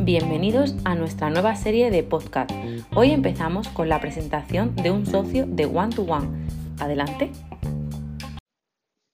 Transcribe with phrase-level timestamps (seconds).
[0.00, 2.50] Bienvenidos a nuestra nueva serie de podcast.
[2.96, 6.48] Hoy empezamos con la presentación de un socio de One to One.
[6.80, 7.30] Adelante.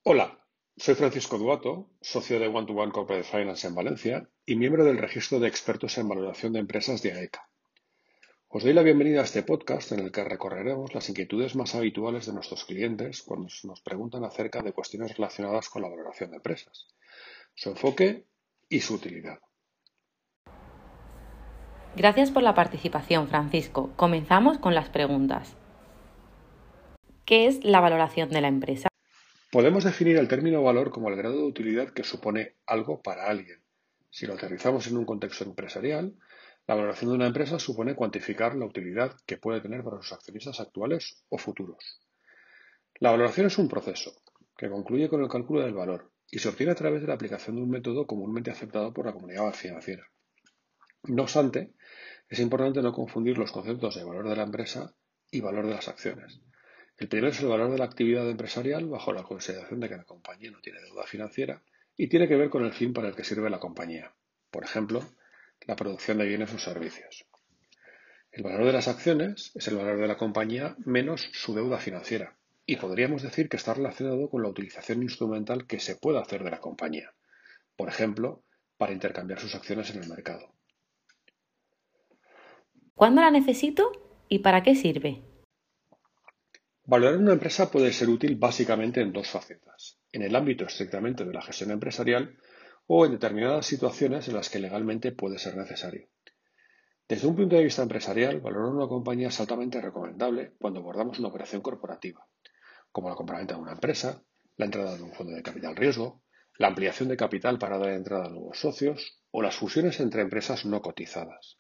[0.04, 0.38] Hola,
[0.77, 4.98] soy Francisco Duato, socio de One to One Corporate Finance en Valencia y miembro del
[4.98, 7.48] registro de expertos en valoración de empresas de AECA.
[8.57, 12.27] Os doy la bienvenida a este podcast en el que recorreremos las inquietudes más habituales
[12.27, 16.87] de nuestros clientes cuando nos preguntan acerca de cuestiones relacionadas con la valoración de empresas,
[17.56, 18.27] su enfoque
[18.69, 19.41] y su utilidad.
[21.97, 23.91] Gracias por la participación, Francisco.
[23.97, 25.56] Comenzamos con las preguntas.
[27.25, 28.86] ¿Qué es la valoración de la empresa?
[29.50, 33.59] Podemos definir el término valor como el grado de utilidad que supone algo para alguien.
[34.11, 36.14] Si lo aterrizamos en un contexto empresarial,
[36.66, 40.60] la valoración de una empresa supone cuantificar la utilidad que puede tener para sus accionistas
[40.60, 42.00] actuales o futuros.
[43.00, 44.14] La valoración es un proceso
[44.56, 47.56] que concluye con el cálculo del valor y se obtiene a través de la aplicación
[47.56, 50.08] de un método comúnmente aceptado por la comunidad financiera.
[51.05, 51.74] No obstante,
[52.28, 54.94] es importante no confundir los conceptos de valor de la empresa
[55.30, 56.41] y valor de las acciones.
[56.96, 60.05] El primero es el valor de la actividad empresarial bajo la consideración de que la
[60.05, 61.62] compañía no tiene deuda financiera
[61.96, 64.14] y tiene que ver con el fin para el que sirve la compañía,
[64.50, 65.02] por ejemplo,
[65.67, 67.27] la producción de bienes o servicios.
[68.33, 72.37] El valor de las acciones es el valor de la compañía menos su deuda financiera
[72.67, 76.51] y podríamos decir que está relacionado con la utilización instrumental que se puede hacer de
[76.51, 77.12] la compañía,
[77.77, 78.42] por ejemplo,
[78.77, 80.53] para intercambiar sus acciones en el mercado.
[82.95, 83.92] ¿Cuándo la necesito
[84.29, 85.23] y para qué sirve?
[86.87, 91.33] Valorar una empresa puede ser útil básicamente en dos facetas, en el ámbito estrictamente de
[91.33, 92.37] la gestión empresarial
[92.86, 96.08] o en determinadas situaciones en las que legalmente puede ser necesario.
[97.08, 101.28] Desde un punto de vista empresarial, valorar una compañía es altamente recomendable cuando abordamos una
[101.28, 102.27] operación corporativa,
[102.90, 104.22] como la compraventa de una empresa,
[104.56, 106.22] la entrada de un fondo de capital riesgo,
[106.56, 110.64] la ampliación de capital para dar entrada a nuevos socios o las fusiones entre empresas
[110.64, 111.58] no cotizadas.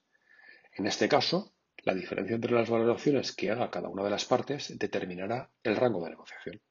[0.72, 4.78] En este caso, la diferencia entre las valoraciones que haga cada una de las partes
[4.78, 6.62] determinará el rango de negociación.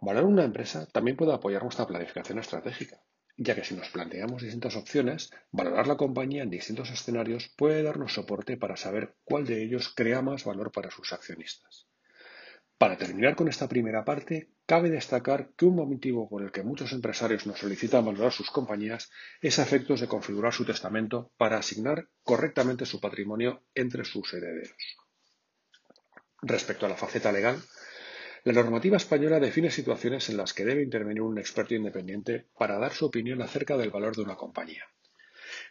[0.00, 3.02] Valorar una empresa también puede apoyar nuestra planificación estratégica,
[3.42, 8.12] ya que si nos planteamos distintas opciones, valorar la compañía en distintos escenarios puede darnos
[8.12, 11.88] soporte para saber cuál de ellos crea más valor para sus accionistas.
[12.76, 16.92] Para terminar con esta primera parte, cabe destacar que un motivo por el que muchos
[16.92, 22.08] empresarios nos solicitan valorar sus compañías es a efectos de configurar su testamento para asignar
[22.22, 24.98] correctamente su patrimonio entre sus herederos.
[26.42, 27.58] Respecto a la faceta legal,
[28.44, 32.92] la normativa española define situaciones en las que debe intervenir un experto independiente para dar
[32.92, 34.84] su opinión acerca del valor de una compañía.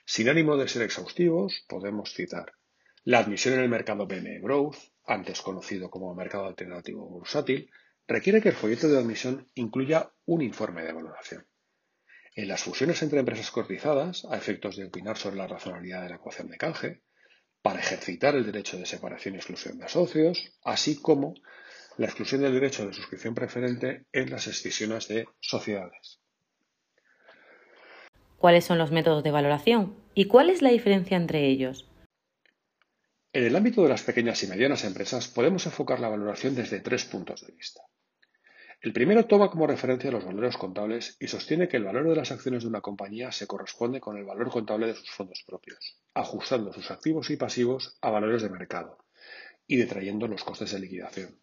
[0.06, 2.53] Sin ánimo de ser exhaustivos, podemos citar
[3.06, 4.75] la admisión en el mercado PME Growth,
[5.06, 7.72] antes conocido como mercado alternativo bursátil,
[8.07, 11.47] requiere que el folleto de admisión incluya un informe de valoración.
[12.36, 16.16] En las fusiones entre empresas cotizadas, a efectos de opinar sobre la razonabilidad de la
[16.18, 17.01] ecuación de canje,
[17.62, 21.34] para ejercitar el derecho de separación y exclusión de socios, así como
[21.99, 26.21] la exclusión del derecho de suscripción preferente en las escisiones de sociedades.
[28.37, 31.91] ¿Cuáles son los métodos de valoración y cuál es la diferencia entre ellos?
[33.33, 37.03] En el ámbito de las pequeñas y medianas empresas podemos enfocar la valoración desde tres
[37.03, 37.81] puntos de vista.
[38.79, 42.31] El primero toma como referencia los valores contables y sostiene que el valor de las
[42.31, 46.71] acciones de una compañía se corresponde con el valor contable de sus fondos propios, ajustando
[46.71, 48.99] sus activos y pasivos a valores de mercado
[49.67, 51.38] y detrayendo los costes de liquidación.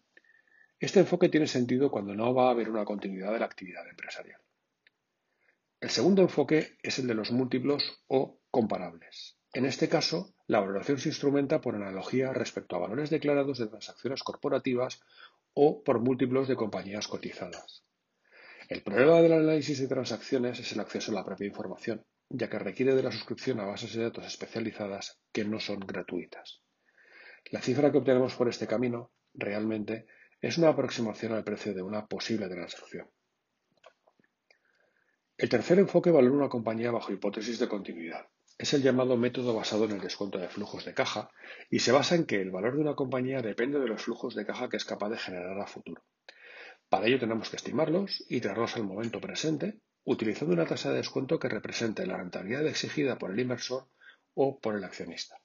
[0.79, 4.39] Este enfoque tiene sentido cuando no va a haber una continuidad de la actividad empresarial.
[5.81, 9.37] El segundo enfoque es el de los múltiplos o comparables.
[9.53, 14.21] En este caso, la valoración se instrumenta por analogía respecto a valores declarados de transacciones
[14.21, 15.01] corporativas
[15.53, 17.83] o por múltiplos de compañías cotizadas.
[18.69, 22.59] El problema del análisis de transacciones es el acceso a la propia información, ya que
[22.59, 26.61] requiere de la suscripción a bases de datos especializadas que no son gratuitas.
[27.51, 30.05] La cifra que obtenemos por este camino realmente
[30.41, 33.09] es una aproximación al precio de una posible transacción.
[35.37, 38.27] El tercer enfoque valora una compañía bajo hipótesis de continuidad.
[38.57, 41.29] Es el llamado método basado en el descuento de flujos de caja
[41.69, 44.45] y se basa en que el valor de una compañía depende de los flujos de
[44.45, 46.03] caja que es capaz de generar a futuro.
[46.89, 51.37] Para ello tenemos que estimarlos y traerlos al momento presente utilizando una tasa de descuento
[51.37, 53.89] que represente la rentabilidad exigida por el inversor
[54.33, 55.37] o por el accionista.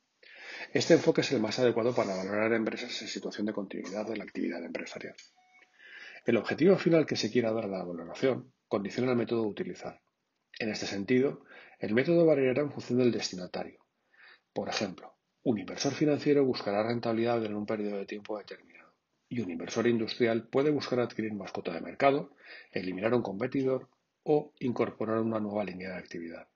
[0.73, 4.25] Este enfoque es el más adecuado para valorar empresas en situación de continuidad de la
[4.25, 5.15] actividad empresarial.
[6.25, 10.01] El objetivo final que se quiera dar a la valoración condiciona el método a utilizar.
[10.59, 11.45] En este sentido,
[11.79, 13.85] el método variará en función del destinatario.
[14.53, 18.73] Por ejemplo, un inversor financiero buscará rentabilidad en un periodo de tiempo determinado
[19.33, 22.37] y un inversor industrial puede buscar adquirir más cuota de mercado,
[22.71, 23.89] eliminar un competidor
[24.25, 26.49] o incorporar una nueva línea de actividad.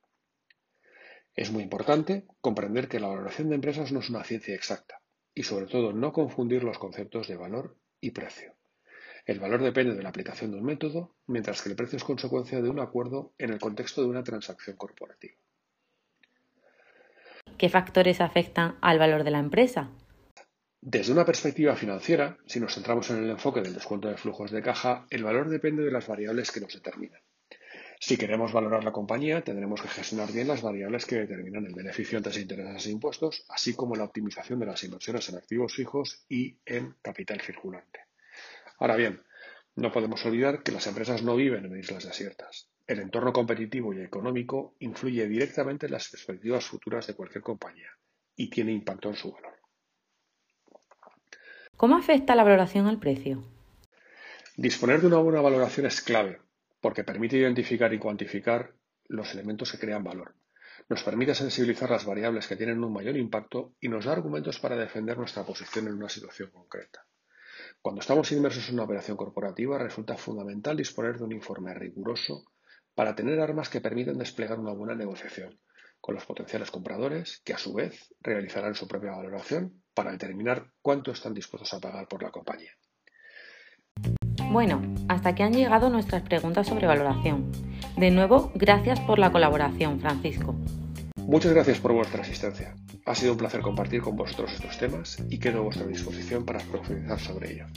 [1.36, 5.02] Es muy importante comprender que la valoración de empresas no es una ciencia exacta
[5.34, 8.54] y sobre todo no confundir los conceptos de valor y precio.
[9.26, 12.62] El valor depende de la aplicación de un método, mientras que el precio es consecuencia
[12.62, 15.34] de un acuerdo en el contexto de una transacción corporativa.
[17.58, 19.90] ¿Qué factores afectan al valor de la empresa?
[20.80, 24.62] Desde una perspectiva financiera, si nos centramos en el enfoque del descuento de flujos de
[24.62, 27.20] caja, el valor depende de las variables que nos determinan.
[28.06, 32.18] Si queremos valorar la compañía, tendremos que gestionar bien las variables que determinan el beneficio
[32.18, 36.24] antes de intereses e impuestos, así como la optimización de las inversiones en activos fijos
[36.28, 37.98] y en capital circulante.
[38.78, 39.20] Ahora bien,
[39.74, 42.68] no podemos olvidar que las empresas no viven en islas desiertas.
[42.86, 47.90] El entorno competitivo y económico influye directamente en las perspectivas futuras de cualquier compañía
[48.36, 49.56] y tiene impacto en su valor.
[51.76, 53.42] ¿Cómo afecta la valoración al precio?
[54.56, 56.45] Disponer de una buena valoración es clave
[56.86, 58.72] porque permite identificar y cuantificar
[59.08, 60.36] los elementos que crean valor.
[60.88, 64.76] Nos permite sensibilizar las variables que tienen un mayor impacto y nos da argumentos para
[64.76, 67.04] defender nuestra posición en una situación concreta.
[67.82, 72.44] Cuando estamos inmersos en una operación corporativa, resulta fundamental disponer de un informe riguroso
[72.94, 75.58] para tener armas que permitan desplegar una buena negociación
[76.00, 81.10] con los potenciales compradores, que a su vez realizarán su propia valoración para determinar cuánto
[81.10, 82.70] están dispuestos a pagar por la compañía.
[84.56, 87.52] Bueno, hasta aquí han llegado nuestras preguntas sobre valoración.
[87.98, 90.54] De nuevo, gracias por la colaboración, Francisco.
[91.26, 92.74] Muchas gracias por vuestra asistencia.
[93.04, 96.60] Ha sido un placer compartir con vosotros estos temas y quedo a vuestra disposición para
[96.60, 97.70] profundizar sobre ellos.